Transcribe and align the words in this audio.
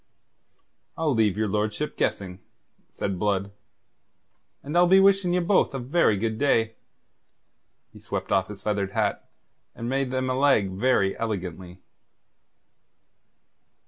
"I'll 0.97 1.13
leave 1.13 1.37
your 1.37 1.47
lordship 1.47 1.95
guessing," 1.95 2.39
said 2.91 3.19
Blood. 3.19 3.51
"And 4.63 4.75
I'll 4.75 4.87
be 4.87 4.99
wishing 4.99 5.31
ye 5.33 5.39
both 5.41 5.75
a 5.75 5.77
very 5.77 6.17
good 6.17 6.39
day." 6.39 6.73
He 7.93 7.99
swept 7.99 8.31
off 8.31 8.47
his 8.47 8.63
feathered 8.63 8.93
hat, 8.93 9.29
and 9.75 9.87
made 9.87 10.09
them 10.09 10.27
a 10.27 10.33
leg 10.33 10.71
very 10.71 11.15
elegantly. 11.19 11.81